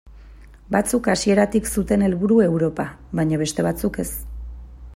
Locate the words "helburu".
2.07-2.37